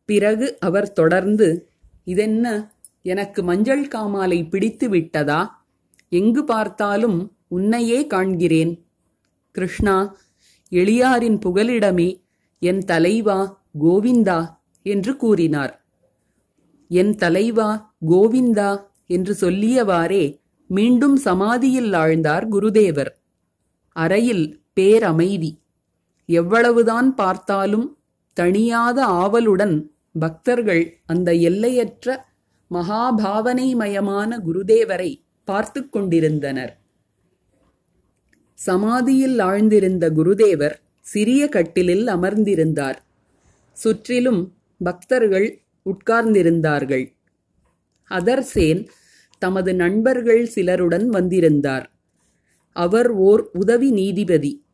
பிறகு 0.05 0.59
அவர் 0.59 0.93
தொடர்ந்து 0.93 1.69
இதென்ன? 2.05 2.75
எனக்கு 3.03 3.43
மஞ்சள் 3.43 3.89
காமாலை 3.89 4.49
பிடித்து 4.49 4.89
விட்டதா? 4.89 5.67
எங்கு 6.09 6.45
பார்த்தாலும் 6.45 7.34
உன்னையே 7.49 8.07
காண்கிறேன். 8.07 8.81
கிருஷ்ணா 9.51 10.17
எளியாரின் 10.71 11.39
புகலிடமே 11.39 12.21
என் 12.59 12.79
தலைவா 12.79 13.65
கோவிந்தா 13.81 14.59
என்று 14.83 15.17
கூறினார். 15.17 15.85
என் 16.89 17.15
தலைவா 17.15 17.95
கோவிந்தா 18.09 18.85
என்று 19.07 19.37
சொல்லியவாறே 19.41 20.43
மீண்டும் 20.67 21.17
சமாதியில் 21.17 21.93
ஆழ்ந்தார் 21.93 22.49
குருதேவர். 22.51 23.13
அறையில் 23.89 24.63
பேரமைதி. 24.81 25.59
எவ்வளவுதான் 26.27 27.15
பார்த்தாலும் 27.15 27.99
தணியாத 28.41 28.99
ஆவலுடன் 29.01 29.91
பக்தர்கள் 30.19 30.99
அந்த 31.07 31.35
எல்லையற்ற 31.35 32.27
மகாபாவனைமயமான 32.71 34.39
குருதேவரை 34.47 35.23
பார்த்து 35.45 35.89
கொண்டிருந்தனர். 35.89 36.84
சமாதியில் 38.55 39.39
ஆழ்ந்திருந்த 39.39 40.11
குருதேவர் 40.11 40.75
சிறிய 41.01 41.49
கட்டிலில் 41.49 42.07
அமர்ந்திருந்தார். 42.07 42.97
சுற்றிலும் 43.73 44.55
பக்தர்கள் 44.79 45.61
உட்கார்ந்திருந்தார்கள். 45.87 47.13
அதர்சேன் 48.11 48.89
தமது 49.39 49.75
நண்பர்கள் 49.75 50.47
சிலருடன் 50.47 51.09
வந்திருந்தார். 51.09 51.93
அவர் 52.73 53.11
ஓர் 53.11 53.51
உதவி 53.53 53.91
நீதிபதி. 53.91 54.65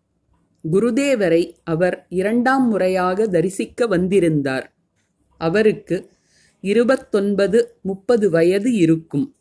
குருதேவரை 0.72 1.54
அவர் 1.64 2.06
இரண்டாம் 2.08 2.68
முறையாக 2.68 3.26
தரிசிக்க 3.26 3.86
வந்திருந்தார். 3.86 4.76
அவருக்கு 5.38 6.10
இருபத்தொன்பது 6.60 7.74
முப்பது 7.82 8.30
வயது 8.30 8.72
இருக்கும். 8.72 9.34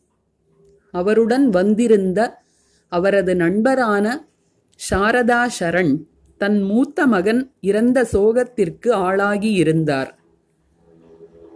அவருடன் 0.90 1.48
வந்திருந்த 1.48 2.42
அவரது 2.88 3.36
நண்பரான 3.36 4.28
சாரதா 4.88 5.48
சரண் 5.58 6.02
தன் 6.38 6.62
மூத்த 6.62 7.06
மகன் 7.06 7.52
இறந்த 7.60 8.08
சோகத்திற்கு 8.12 8.92
ஆளாகியிருந்தார். 8.94 10.10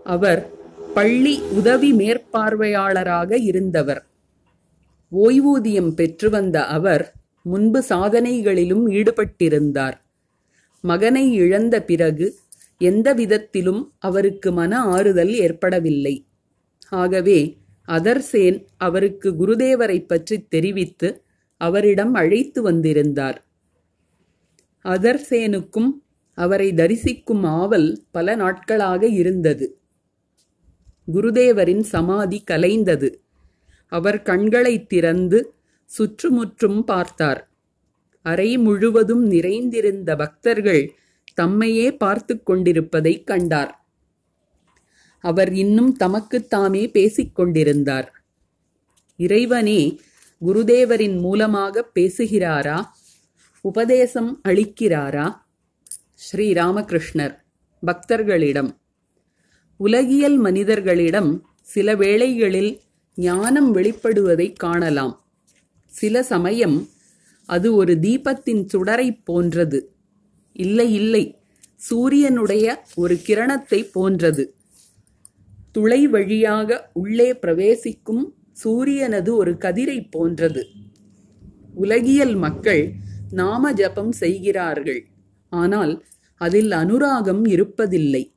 அவர் 0.05 0.51
பள்ளி 0.95 1.41
உதவி 1.41 1.93
மேற்பார்வையாளராக 1.93 3.33
இருந்தவர். 3.33 4.07
ஓய்வூதியம் 5.13 5.91
பெற்று 5.91 6.31
வந்த 6.31 6.67
அவர் 6.67 7.15
முன்பு 7.43 7.85
சாதனைகளிலும் 7.89 8.89
ஈடுபட்டிருந்தார். 8.89 9.93
மகனை 10.81 11.33
இழந்த 11.33 11.83
பிறகு 11.83 12.37
எந்த 12.79 13.13
விதத்திலும் 13.13 13.93
அவருக்கு 13.99 14.53
மன 14.53 14.81
ஆறுதல் 14.81 15.35
ஏற்படவில்லை. 15.35 16.27
ஆகவே 16.89 17.59
அதர்சேன் 17.89 18.65
அவருக்கு 18.77 19.31
குருதேவரை 19.31 20.07
பற்றி 20.07 20.47
தெரிவித்து 20.49 21.24
அவரிடம் 21.65 22.15
அழைத்து 22.15 22.63
வந்திருந்தார். 22.63 23.45
அதர்சேனுக்கும் 24.85 25.91
அவரை 26.35 26.75
தரிசிக்கும் 26.75 27.45
ஆவல் 27.45 28.05
பல 28.11 28.35
நாட்களாக 28.35 29.07
இருந்தது. 29.07 29.79
குருதேவரின் 31.13 31.81
சமாதி 31.81 32.45
கலைந்தது. 32.51 33.15
அவர் 33.87 34.23
கண்களைத் 34.23 34.89
திறந்து 34.89 35.55
சுற்றுமுற்றும் 35.85 36.85
பார்த்தார். 36.85 37.49
அறை 38.23 38.59
முழுவதும் 38.59 39.27
நிறைந்திருந்த 39.27 40.17
பக்தர்கள் 40.17 40.95
தம்மையே 41.41 41.97
பார்த்து 41.97 42.43
கொண்டிருப்பதைக் 42.43 43.27
கண்டார். 43.27 43.87
அவர் 45.21 45.53
இன்னும் 45.53 45.97
தமக்குத்தாமே 46.01 46.91
பேசிக் 46.91 47.35
கொண்டிருந்தார். 47.35 48.23
இறைவனே 49.17 50.01
குருதேவரின் 50.45 51.21
மூலமாக 51.21 51.91
பேசுகிறாரா? 51.95 52.85
உபதேசம் 53.61 54.41
அளிக்கிறாரா? 54.49 55.37
ஸ்ரீ 56.15 56.53
ராமகிருஷ்ணர் 56.53 57.37
பக்தர்களிடம். 57.87 58.77
உலகியல் 59.77 60.37
மனிதர்களிடம் 60.37 61.49
சில 61.63 61.95
வேளைகளில் 61.95 62.81
ஞானம் 63.15 63.77
வெளிப்படுவதைக் 63.77 64.57
காணலாம். 64.57 65.29
சில 65.87 66.23
சமயம் 66.23 66.89
அது 67.47 67.75
ஒரு 67.75 67.95
தீபத்தின் 67.95 68.67
சுடரைப் 68.75 69.21
போன்றது. 69.25 69.95
இல்லை 70.53 70.95
இல்லை 70.95 71.39
சூரியனுடைய 71.77 72.85
ஒரு 72.95 73.15
கிரணத்தை 73.15 73.91
போன்றது. 73.93 74.55
துளை 75.73 76.09
வழியாக 76.09 76.91
உள்ளே 76.93 77.35
பிரவேசிக்கும் 77.35 78.35
சூரியனது 78.57 79.37
ஒரு 79.37 79.53
கதிரை 79.53 80.11
போன்றது. 80.11 80.63
உலகியல் 81.75 82.35
மக்கள் 82.35 82.93
நாம 83.31 83.73
ஜபம் 83.73 84.13
செய்கிறார்கள். 84.13 85.07
ஆனால் 85.53 86.05
அதில் 86.37 86.71
அனுராகம் 86.71 87.45
இருப்பதில்லை. 87.47 88.33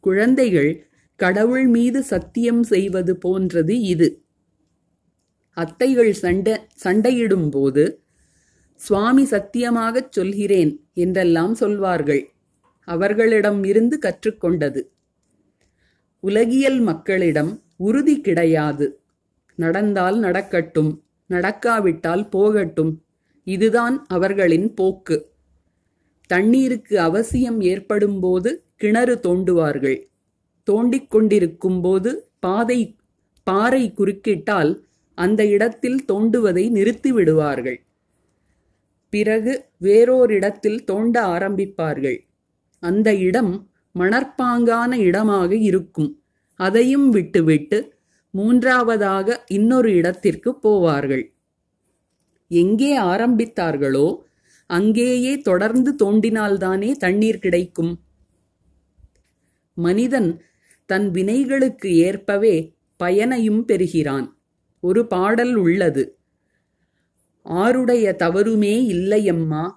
குழந்தைகள் 0.00 0.86
கடவுள் 1.16 1.66
மீது 1.66 2.02
சத்தியம் 2.02 2.62
செய்வது 2.62 3.16
போன்றது 3.16 3.80
இது. 3.80 4.22
அத்தைகள் 5.56 6.10
சண்டை 6.10 6.54
சண்டையிடும் 6.84 7.50
போது 7.50 8.02
சுவாமி 8.80 9.24
சத்தியமாகச் 9.24 10.12
சொல்கிறேன் 10.12 10.84
என்றெல்லாம் 10.94 11.54
சொல்வார்கள். 11.54 12.22
அவர்களிடம் 12.88 13.64
இருந்து 13.64 13.98
கற்றுக்கொண்டது. 14.02 14.82
உலகியல் 16.20 16.80
மக்களிடம் 16.80 17.62
உறுதி 17.76 18.20
கிடையாது. 18.20 18.86
நடந்தால் 19.58 20.18
நடக்கட்டும் 20.18 20.90
நடக்காவிட்டால் 21.30 22.24
போகட்டும். 22.30 22.92
இதுதான் 23.46 23.96
அவர்களின் 24.06 24.68
போக்கு. 24.74 25.16
தண்ணீருக்கு 26.30 27.00
அவசியம் 27.00 27.58
ஏற்படும்போது 27.60 28.50
கிணறு 28.76 29.14
தோண்டுவார்கள். 29.22 29.98
தோண்டிக் 30.70 31.10
கொண்டிருக்கும்போது 31.10 32.10
பாதை 32.40 32.80
பாறை 33.46 33.84
குறுக்கிட்டால் 33.92 34.72
அந்த 35.18 35.42
இடத்தில் 35.46 36.00
தோண்டுவதை 36.12 36.64
நிறுத்திவிடுவார்கள் 36.70 37.78
பிறகு 39.12 39.52
வேறோரிடத்தில் 39.80 40.80
தோண்ட 40.84 41.14
ஆரம்பிப்பார்கள். 41.26 42.18
அந்த 42.82 43.08
இடம் 43.28 43.52
மணற்பாங்கான 43.94 44.90
இடமாக 44.98 45.50
இருக்கும். 45.68 46.10
அதையும் 46.60 47.08
விட்டுவிட்டு 47.10 47.78
மூன்றாவதாக 48.30 49.44
இன்னொரு 49.46 49.92
இடத்திற்கு 49.92 50.58
போவார்கள். 50.62 51.32
எங்கே 52.48 52.98
ஆரம்பித்தார்களோ 52.98 54.18
அங்கேயே 54.66 55.38
தொடர்ந்து 55.38 55.94
தோண்டினால்தானே 56.02 56.92
தண்ணீர் 56.92 57.38
கிடைக்கும். 57.38 58.00
மனிதன் 59.74 60.42
தன் 60.86 61.10
வினைகளுக்கு 61.10 61.86
ஏற்பவே 61.86 62.74
பயனையும் 62.96 63.64
பெறுகிறான். 63.64 64.38
ஒரு 64.80 65.06
பாடல் 65.06 65.54
உள்ளது. 65.54 66.18
ஆருடைய 67.44 68.14
தவறுமே 68.14 68.92
இல்லையம்மா 68.92 69.70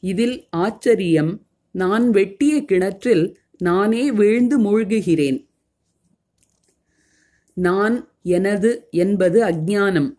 இதில் 0.00 0.46
ஆச்சரியம். 0.50 1.46
நான் 1.70 2.10
வெட்டிய 2.10 2.64
கிணற்றில் 2.64 3.38
நானே 3.58 4.12
வீழ்ந்து 4.12 4.58
மூழ்குகிறேன். 4.60 5.49
நான் 7.54 8.08
எனது 8.22 8.88
என்பது 8.90 9.44
அஜ்ஞானம். 9.44 10.12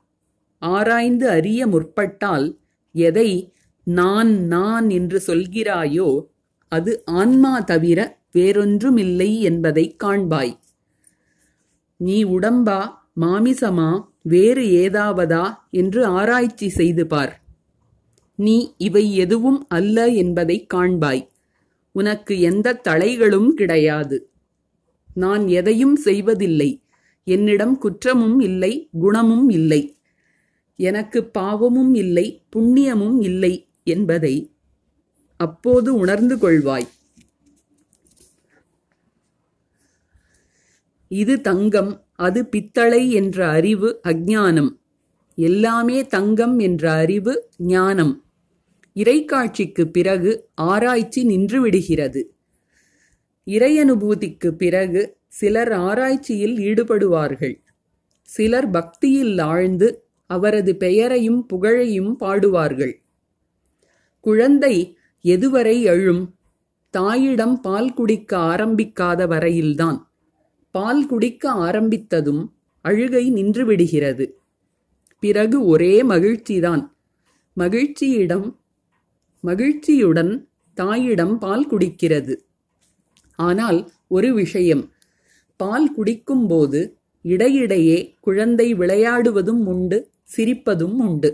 ஆராய்ந்து 0.60 1.30
அறிய 1.30 1.68
முற்பட்டால் 1.68 2.58
எதை 2.94 3.54
நான் 3.84 4.42
நான் 4.42 4.90
என்று 4.90 5.22
சொல்கிறாயோ 5.28 6.26
அது 6.68 7.02
ஆன்மா 7.06 7.60
தவிர 7.60 8.20
வேறொன்றுமில்லை 8.34 9.40
என்பதைக் 9.40 10.04
காண்பாய். 10.04 10.60
நீ 11.98 12.26
உடம்பா 12.26 12.90
மாமிசமா 13.22 14.02
வேறு 14.22 14.64
ஏதாவதா 14.64 15.54
என்று 15.72 16.06
ஆராய்ச்சி 16.06 16.70
செய்து 16.70 17.08
பார். 17.08 17.42
நீ 18.36 18.74
இவை 18.78 19.16
எதுவும் 19.16 19.68
அல்ல 19.68 20.08
என்பதைக் 20.08 20.74
காண்பாய். 20.74 21.28
உனக்கு 21.92 22.40
எந்த 22.40 22.82
தளைகளும் 22.88 23.50
கிடையாது. 23.50 24.30
நான் 25.14 25.48
எதையும் 25.48 25.96
செய்வதில்லை. 25.96 26.81
என்னிடம் 27.24 27.78
குற்றமும் 27.78 28.40
இல்லை 28.40 28.90
குணமும் 29.00 29.50
இல்லை. 29.50 29.98
எனக்கு 30.76 31.26
பாவமும் 31.26 31.94
இல்லை 31.94 32.44
புண்ணியமும் 32.56 33.22
இல்லை 33.22 33.68
என்பதை 33.84 34.54
அப்போது 35.38 35.94
உணர்ந்து 35.94 36.36
கொள்வாய். 36.36 36.88
இது 41.08 41.42
தங்கம் 41.42 42.06
அது 42.16 42.46
பித்தளை 42.46 43.12
என்ற 43.12 43.50
அறிவு 43.50 44.00
அஜானம் 44.08 44.80
எல்லாமே 45.36 46.06
தங்கம் 46.06 46.60
என்ற 46.60 46.92
அறிவு 46.92 47.50
ஞானம். 47.58 48.26
இறைக்காட்சிக்கு 48.96 49.86
பிறகு 49.86 50.50
ஆராய்ச்சி 50.54 51.26
நின்றுவிடுகிறது. 51.26 52.24
இறையனுபூதிக்கு 53.46 54.52
பிறகு 54.52 55.20
சிலர் 55.32 55.72
ஆராய்ச்சியில் 55.72 56.56
ஈடுபடுவார்கள். 56.58 57.56
சிலர் 58.22 58.70
பக்தியில் 58.70 59.40
ஆழ்ந்து 59.40 59.88
அவரது 60.30 60.76
பெயரையும் 60.76 61.46
புகழையும் 61.46 62.20
பாடுவார்கள். 62.20 62.94
குழந்தை 64.20 64.98
எதுவரை 65.24 65.78
அழும்? 65.90 66.24
தாயிடம் 66.94 67.62
பால் 67.62 67.94
குடிக்க 67.94 68.38
ஆரம்பிக்காத 68.38 69.28
வரையில்தான். 69.28 70.00
பால் 70.72 71.06
குடிக்க 71.06 71.54
ஆரம்பித்ததும் 71.54 72.44
அழுகை 72.86 73.34
நின்றுவிடுகிறது. 73.34 74.26
பிறகு 75.20 75.66
ஒரே 75.66 76.04
மகிழ்ச்சிதான். 76.04 76.84
மகிழ்ச்சியிடம் 77.58 78.48
மகிழ்ச்சியுடன் 79.44 80.34
தாயிடம் 80.78 81.36
பால் 81.40 81.68
குடிக்கிறது. 81.70 82.36
ஆனால் 83.40 83.80
ஒரு 84.08 84.34
விஷயம் 84.34 84.84
பால் 85.62 85.88
குடிக்கும்போது 85.98 86.82
இடையிடையே 87.26 87.98
குழந்தை 88.20 88.68
விளையாடுவதும் 88.74 89.64
உண்டு 89.74 89.98
சிரிப்பதும் 90.36 90.98
உண்டு. 91.08 91.30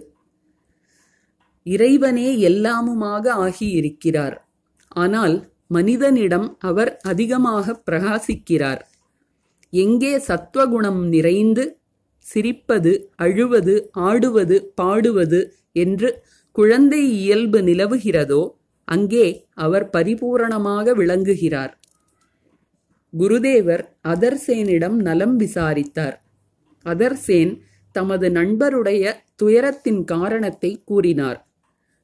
இறைவனே 1.66 2.30
எல்லாமுமாக 2.50 3.26
ஆகியிருக்கிறார். 3.46 4.36
ஆனால் 4.96 5.36
மனிதனிடம் 5.68 6.48
அவர் 6.60 6.92
அதிகமாக 7.04 7.76
பிரகாசிக்கிறார். 7.88 8.82
எங்கே 9.74 10.14
சத்வகுணம் 10.28 11.02
நிறைந்து 11.14 11.64
சிரிப்பது 12.26 12.92
அழுவது 13.16 13.76
ஆடுவது 14.08 14.58
பாடுவது 14.76 15.42
என்று 15.72 16.10
குழந்தை 16.56 17.02
இயல்பு 17.22 17.60
நிலவுகிறதோ 17.62 18.42
அங்கே 18.88 19.26
அவர் 19.56 19.86
பரிபூரணமாக 19.94 20.94
விளங்குகிறார். 20.94 21.74
குருதேவர் 23.20 23.88
அதர்சேனிடம் 24.04 24.98
நலம் 25.08 25.36
விசாரித்தார். 25.36 26.24
அதர்சேன் 26.86 27.60
தமது 27.92 28.30
நண்பருடைய 28.30 29.14
துயரத்தின் 29.36 30.04
காரணத்தை 30.04 30.82
கூறினார். 30.86 31.48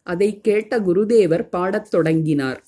அதை 0.03 0.41
கேட்ட 0.41 0.79
குருதேவர் 0.79 1.49
பாடத் 1.49 1.89
தொடங்கினார். 1.89 2.63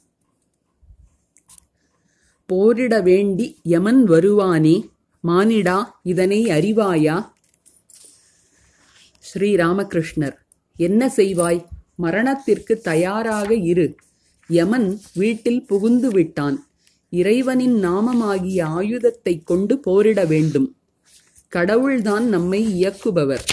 போரிட 2.45 3.01
வேண்டி 3.01 3.59
யமன் 3.63 4.09
வருவானே 4.09 4.89
மானிடா 5.27 5.83
இதனை 6.03 6.45
அறிவாயா? 6.45 7.31
ஸ்ரீராமகிருஷ்ணர் 9.33 10.35
என்ன 10.75 11.11
செய்வாய்? 11.15 11.65
மரணத்திற்கு 11.95 12.81
தயாராக 12.81 13.53
இரு. 13.53 13.95
யமன் 14.47 15.01
வீட்டில் 15.13 15.65
புகுந்து 15.65 16.11
விட்டான். 16.11 16.65
இறைவனின் 17.15 17.85
நாமமாகிய 17.85 18.61
ஆயுதத்தைக் 18.61 19.45
கொண்டு 19.45 19.79
போரிட 19.79 20.25
வேண்டும். 20.25 20.75
கடவுள்தான் 21.47 22.27
நம்மை 22.27 22.83
இயக்குபவர். 22.83 23.43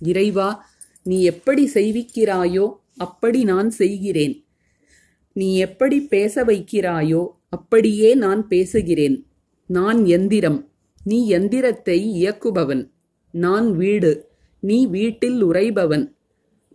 இறைவா 0.00 0.66
நீ 1.02 1.22
எப்படி 1.22 1.70
செய்விக்கிறாயோ 1.74 2.72
அப்படி 2.96 3.44
நான் 3.44 3.70
செய்கிறேன். 3.70 4.44
நீ 5.32 5.56
எப்படி 5.56 6.00
பேச 6.00 6.44
வைக்கிறாயோ 6.44 7.26
அப்படியே 7.48 8.14
நான் 8.14 8.48
பேசுகிறேன். 8.48 9.26
நான் 9.66 10.04
எந்திரம். 10.04 10.70
நீ 11.04 11.32
எந்திரத்தை 11.32 12.12
இயக்குபவன். 12.22 12.90
நான் 13.30 13.76
வீடு. 13.76 14.28
நீ 14.60 14.86
வீட்டில் 14.86 15.44
உறைபவன். 15.44 16.16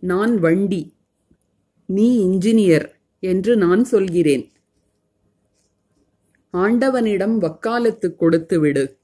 நான் 0.00 0.38
வண்டி. 0.38 0.94
நீ 1.86 2.24
இன்ஜினியர் 2.26 2.88
என்று 3.20 3.56
நான் 3.56 3.84
சொல்கிறேன். 3.84 4.50
ஆண்டவனிடம் 6.56 7.38
வக்காலத்து 7.38 8.16
கொடுத்து 8.16 8.60
விடு 8.60 9.00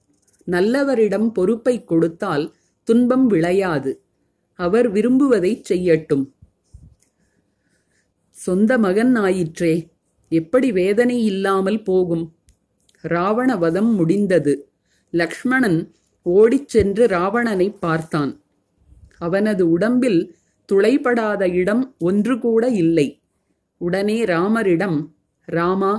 நல்லவரிடம் 0.46 1.28
பொறுப்பை 1.30 1.84
கொடுத்தால் 1.84 2.54
துன்பம் 2.84 3.30
விளையாது. 3.30 3.98
அவர் 4.58 4.92
விரும்புவதைச் 4.92 5.64
செய்யட்டும். 5.68 6.24
சொந்த 8.30 8.78
மகன் 8.78 9.14
ஆயிற்றே 9.14 9.88
எப்படி 10.28 10.72
வேதனை 10.72 11.24
இல்லாமல் 11.24 11.82
போகும்? 11.82 12.36
ராவண 13.00 13.56
வதம் 13.56 13.94
முடிந்தது. 13.94 14.70
லக்ஷ்மணன் 15.10 15.94
ஓடிச் 16.22 16.68
சென்று 16.68 17.06
ராவணனை 17.06 17.68
பார்த்தான். 17.80 18.42
அவனது 19.18 19.70
உடம்பில் 19.70 20.36
துளைபடாத 20.72 21.42
இடம் 21.52 21.94
ஒன்று 21.98 22.38
கூட 22.38 22.68
இல்லை. 22.68 23.20
உடனே 23.76 24.24
ராமரிடம் 24.24 24.98
ராமா 25.44 25.92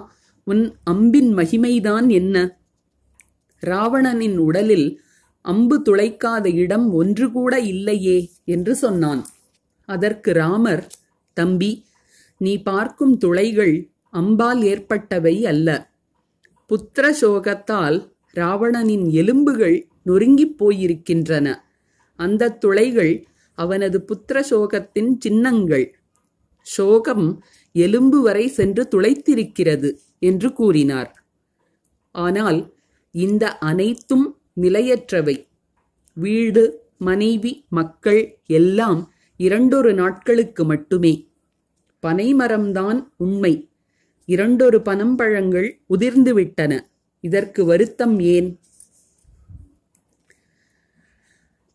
உன் 0.49 0.63
அம்பின் 0.91 1.29
மகிமைதான் 1.39 2.07
என்ன? 2.09 2.35
ராவணனின் 3.63 4.37
உடலில் 4.37 4.87
அம்பு 5.45 5.75
துளைக்காத 5.85 6.45
இடம் 6.53 6.87
ஒன்று 6.93 7.31
கூட 7.31 7.53
இல்லையே 7.59 8.17
என்று 8.45 8.73
சொன்னான். 8.75 9.21
அதற்கு 9.89 10.29
ராமர் 10.33 10.83
தம்பி 11.37 11.71
நீ 12.37 12.53
பார்க்கும் 12.61 13.15
துளைகள் 13.17 13.75
அம்பால் 14.13 14.61
ஏற்பட்டவை 14.63 15.35
அல்ல. 15.45 15.69
புத்திர 16.69 17.05
சோகத்தால் 17.21 17.97
ராவணனின் 18.33 19.05
எலும்புகள் 19.11 19.77
நொறுங்கிப் 20.05 20.55
போயிருக்கின்றன. 20.59 21.47
அந்த 22.19 22.53
துளைகள் 22.55 23.13
அவனது 23.57 23.97
புத்திர 24.07 24.37
சோகத்தின் 24.49 25.11
சின்னங்கள். 25.19 25.87
சோகம் 26.61 27.27
எலும்பு 27.75 28.21
வரை 28.21 28.45
சென்று 28.47 28.83
துளைத்திருக்கிறது. 28.91 29.89
என்று 30.19 30.53
கூறினார். 30.53 31.25
ஆனால் 32.11 32.75
இந்த 33.11 33.57
அனைத்தும் 33.57 34.41
நிலையற்றவை. 34.61 35.47
வீடு 36.13 36.87
மனைவி 36.97 37.65
மக்கள் 37.69 38.39
எல்லாம் 38.45 39.13
இரண்டொரு 39.37 39.93
நாட்களுக்கு 39.93 40.65
மட்டுமே. 40.65 41.27
பனைமரம்தான் 42.07 43.07
உண்மை. 43.17 43.69
இரண்டொரு 44.25 44.79
பனம்பழங்கள் 44.79 45.79
உதிர்ந்துவிட்டன. 45.97 46.79
இதற்கு 47.19 47.65
வருத்தம் 47.65 48.19
ஏன்? 48.19 48.59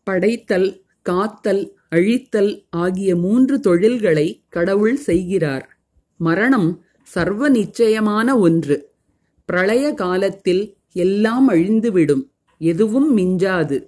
படைத்தல் 0.03 0.83
காத்தல் 1.01 1.77
அழித்தல் 1.89 2.65
ஆகிய 2.69 3.15
மூன்று 3.15 3.59
தொழில்களை 3.59 4.43
கடவுள் 4.49 4.95
செய்கிறார். 4.95 5.77
மரணம் 6.17 6.84
சர்வ 7.05 7.49
நிச்சயமான 7.49 8.37
ஒன்று. 8.37 8.91
பிரளய 9.45 9.93
காலத்தில் 9.93 10.75
எல்லாம் 10.93 11.49
அழிந்துவிடும். 11.49 12.23
எதுவும் 12.57 13.17
மிஞ்சாது. 13.17 13.87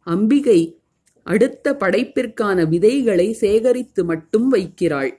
அம்பிகை 0.00 0.78
அடுத்த 1.22 1.76
படைப்பிற்கான 1.80 2.68
விதைகளை 2.68 3.32
சேகரித்து 3.32 4.04
மட்டும் 4.04 4.52
வைக்கிறாள். 4.52 5.12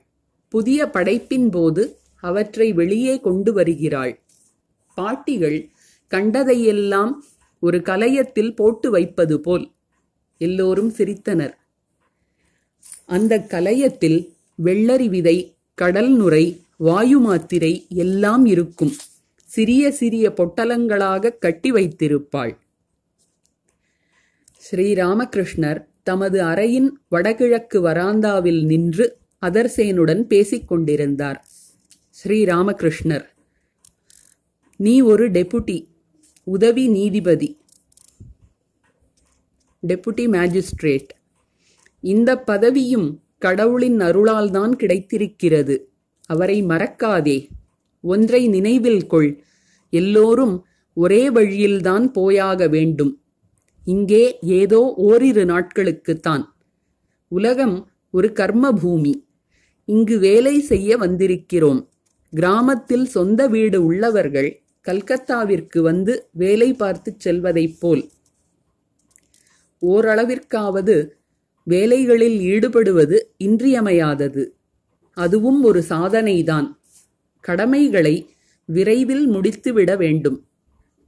புதிய 0.49 0.89
படைப்பின் 0.89 1.49
போது 1.49 1.99
அவற்றை 2.15 2.73
வெளியே 2.73 3.19
கொண்டு 3.19 3.53
வருகிறாள். 3.53 4.19
பாட்டிகள் 4.95 5.69
கண்டதையெல்லாம் 6.09 7.11
ஒரு 7.59 7.77
கலையத்தில் 7.77 8.55
போட்டு 8.55 8.91
வைப்பது 8.91 9.39
போல். 9.39 9.71
எல்லோரும் 10.37 10.91
சிரித்தனர். 10.91 11.53
அந்த 13.05 13.39
கலயத்தில் 13.39 14.33
வெள்ளரி 14.63 15.07
விதை 15.09 15.55
கடல் 15.73 16.15
நுரை 16.15 16.61
வாயு 16.77 17.19
மாத்திரை 17.19 17.85
எல்லாம் 17.89 18.45
இருக்கும். 18.45 18.93
சிறிய 19.43 19.91
சிறிய 19.91 20.29
பொட்டலங்களாக 20.29 21.37
கட்டி 21.37 21.71
வைத்திருப்பாள். 21.71 22.57
ஸ்ரீராமகிருஷ்ணர் 24.71 25.85
தமது 26.03 26.43
அறையின் 26.43 26.89
வடகிழக்கு 27.09 27.81
வராந்தாவில் 27.81 28.65
நின்று 28.65 29.17
அதர்சேனுடன் 29.41 30.21
பேசிக் 30.21 30.67
கொண்டிருந்தார் 30.67 31.45
ஸ்ரீராமகிருஷ்ணர் 32.23 33.25
நீ 34.75 35.01
ஒரு 35.01 35.31
டெபுட்டி 35.31 35.85
உதவி 36.43 36.87
நீதிபதி. 36.87 37.57
டெபுட்டி 39.87 40.25
மேஜிஸ்ட்ரேட் 40.27 41.09
இந்த 42.01 42.43
பதவியும் 42.47 43.19
கடவுளின் 43.37 43.99
அருளால்தான் 43.99 44.71
கிடைத்திருக்கிறது. 44.71 45.91
அவரை 46.27 46.63
மறக்காதே. 46.63 47.47
ஒன்றை 48.01 48.47
நினைவில் 48.47 49.07
கொள். 49.07 49.43
எல்லோரும் 49.89 50.65
ஒரே 50.93 51.29
வழியில்தான் 51.29 52.11
போயாக 52.11 52.67
வேண்டும். 52.67 53.21
இங்கே 53.85 54.37
ஏதோ 54.41 54.93
ஓரிரு 54.97 55.45
நாட்களுக்குத்தான் 55.45 56.43
உலகம் 57.27 57.89
ஒரு 58.11 58.31
கர்ம 58.31 58.71
பூமி 58.71 59.25
இங்கு 59.85 60.19
வேலை 60.19 60.59
செய்ய 60.59 60.97
வந்திருக்கிறோம். 60.97 61.87
கிராமத்தில் 62.29 63.05
சொந்த 63.05 63.47
வீடு 63.47 63.85
உள்ளவர்கள் 63.85 64.61
கல்கத்தாவிற்கு 64.87 65.79
வந்து 65.79 66.13
வேலை 66.31 66.73
பார்த்துச் 66.73 67.19
செல்வதைப் 67.19 67.77
போல். 67.79 68.03
ஓரளவிற்காவது 69.81 70.95
வேலைகளில் 71.63 72.39
ஈடுபடுவது 72.39 73.17
இன்றியமையாதது. 73.37 74.57
அதுவும் 75.17 75.63
ஒரு 75.63 75.82
சாதனைதான். 75.89 76.67
கடமைகளை 77.41 78.15
விரைவில் 78.65 79.25
முடித்துவிட 79.30 79.97
வேண்டும். 79.97 80.38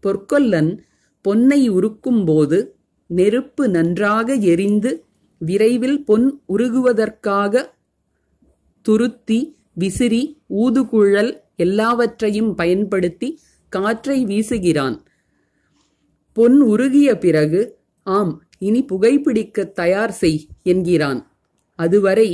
பொற்கொல்லன் 0.03 0.71
பொன்னை 1.21 1.61
உருக்கும்போது 1.69 2.57
நெருப்பு 3.07 3.69
நன்றாக 3.69 4.33
எரிந்து 4.33 4.91
விரைவில் 5.37 6.05
பொன் 6.05 6.41
உருகுவதற்காக 6.53 7.63
துருத்தி 8.85 9.39
விசிறி 9.73 10.21
ஊதுகுழல் 10.49 11.31
எல்லாவற்றையும் 11.55 12.55
பயன்படுத்தி 12.55 13.29
காற்றை 13.69 14.25
வீசுகிறான். 14.25 14.97
பொன் 16.33 16.61
உருகிய 16.61 17.17
பிறகு 17.17 17.61
ஆம் 18.03 18.33
இனி 18.57 18.81
புகைப்பிடிக்க 18.83 19.71
தயார் 19.71 20.11
செய் 20.11 20.47
என்கிறான். 20.63 21.21
அதுவரை 21.79 22.29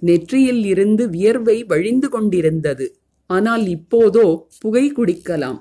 நெற்றியில் 0.00 0.64
இருந்து 0.64 1.08
வியர்வை 1.08 1.64
வழிந்து 1.64 2.08
கொண்டிருந்தது. 2.08 3.00
ஆனால் 3.26 3.66
இப்போதோ 3.66 4.48
புகை 4.60 4.92
குடிக்கலாம். 4.92 5.58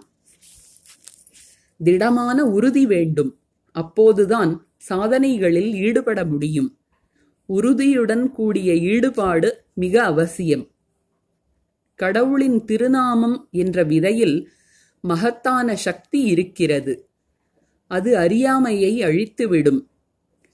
திடமான 1.84 2.46
உறுதி 2.46 2.86
வேண்டும். 2.86 3.40
அப்போதுதான் 3.72 4.68
சாதனைகளில் 4.78 5.74
ஈடுபட 5.74 6.26
முடியும். 6.26 6.78
உறுதியுடன் 7.46 8.32
கூடிய 8.32 8.78
ஈடுபாடு 8.78 9.64
மிக 9.74 10.04
அவசியம். 10.04 10.72
கடவுளின் 11.96 12.66
திருநாமம் 12.66 13.48
என்ற 13.52 13.84
விதையில் 13.84 14.50
மகத்தான 15.02 15.76
சக்தி 15.76 16.22
இருக்கிறது. 16.22 17.10
அது 17.88 18.18
அறியாமையை 18.18 19.04
அழித்துவிடும். 19.04 19.88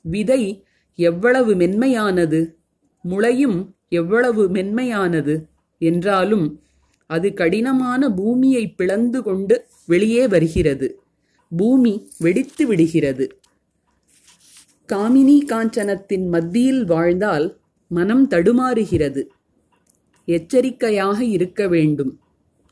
விதை 0.01 0.65
எவ்வளவு 0.95 1.55
மென்மையானது. 1.55 2.53
முளையும் 3.09 3.74
எவ்வளவு 3.95 4.43
மென்மையானது 4.49 5.35
என்றாலும் 5.81 6.47
அது 7.09 7.27
கடினமான 7.33 8.09
பூமியை 8.09 8.63
பிளந்து 8.71 9.19
கொண்டு 9.23 9.55
வெளியே 9.85 10.23
வருகிறது. 10.27 10.87
பூமி 11.57 11.93
வெடித்து 12.19 12.63
விடுகிறது. 12.67 13.25
காமினி 14.93 15.37
காஞ்சனத்தின் 15.45 16.25
மத்தியில் 16.29 16.83
வாழ்ந்தால் 16.85 17.47
மனம் 17.91 18.25
தடுமாறுகிறது. 18.29 19.21
எச்சரிக்கையாக 20.27 21.17
இருக்க 21.35 21.67
வேண்டும். 21.67 22.13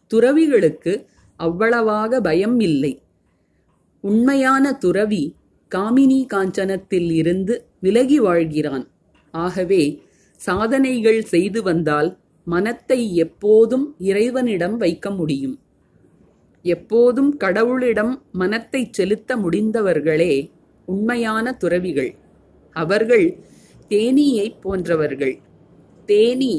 துறவிகளுக்கு 0.08 0.94
அவ்வளவாக 1.40 2.22
பயம் 2.22 2.60
இல்லை. 2.60 2.94
உண்மையான 4.04 4.74
துறவி 4.78 5.24
காமினி 5.76 6.20
காஞ்சனத்தில் 6.34 7.10
இருந்து 7.12 7.56
விலகி 7.80 8.18
வாழ்கிறான். 8.20 8.88
ஆகவே 9.34 9.84
சாதனைகள் 10.46 11.22
செய்து 11.24 11.60
வந்தால் 11.64 12.10
மனத்தை 12.48 13.02
எப்போதும் 13.16 13.86
இறைவனிடம் 14.10 14.76
வைக்க 14.78 15.08
முடியும். 15.12 15.56
எப்போதும் 16.66 17.32
கடவுளிடம் 17.40 18.14
மனத்தை 18.32 18.82
செலுத்த 18.92 19.38
முடிந்தவர்களே 19.38 20.34
உண்மையான 20.88 21.46
துறவிகள். 21.54 22.12
அவர்கள் 22.76 23.26
தேனீயைப் 23.92 24.60
போன்றவர்கள். 24.62 25.36
தேனீ 26.10 26.54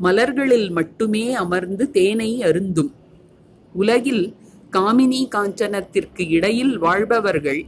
மலர்களில் 0.00 0.68
மட்டுமே 0.70 1.24
அமர்ந்து 1.34 1.84
தேனை 1.90 2.30
அருந்தும். 2.42 2.92
உலகில் 3.74 4.24
காமினி 4.72 5.20
காஞ்சனத்திற்கு 5.34 6.22
இடையில் 6.28 6.74
வாழ்பவர்கள் 6.78 7.62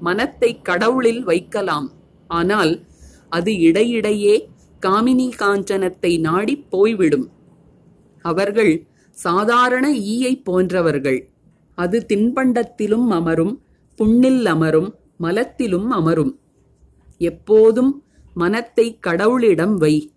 மனத்தை 0.00 0.50
கடவுளில் 0.62 1.22
வைக்கலாம். 1.22 1.88
ஆனால் 2.30 2.72
அது 3.28 3.52
இடையிடையே 3.58 4.34
காமினி 4.84 5.30
காஞ்சனத்தை 5.38 6.20
நாடிப் 6.20 6.70
போய்விடும். 6.70 7.30
அவர்கள் 8.22 8.86
சாதாரண 9.10 9.92
ஈயைப் 9.92 10.44
போன்றவர்கள். 10.44 11.28
அது 11.74 12.06
தின்பண்டத்திலும் 12.08 13.08
அமரும் 13.08 13.62
புண்ணில் 13.96 14.46
அமரும் 14.46 14.94
மலத்திலும் 15.16 15.90
அமரும். 15.90 16.38
எப்போதும் 17.18 18.04
மனத்தை 18.34 18.98
கடவுளிடம் 19.06 19.74
வை. 19.74 20.12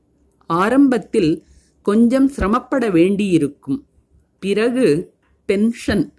ஆரம்பத்தில் 0.47 1.43
கொஞ்சம் 1.81 2.27
சிரமப்பட 2.27 2.89
வேண்டியிருக்கும். 2.89 3.85
பிறகு 4.39 5.13
பென்ஷன் 5.45 6.13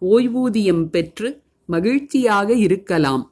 ஓய்வூதியம் 0.00 0.86
பெற்று 0.86 1.42
மகிழ்ச்சியாக 1.66 2.52
இருக்கலாம். 2.52 3.31